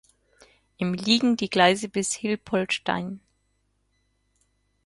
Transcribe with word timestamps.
Im 0.77 0.95
liegen 0.95 1.37
die 1.37 1.51
Gleise 1.51 1.87
bis 1.87 2.11
Hilpoltstein. 2.13 3.19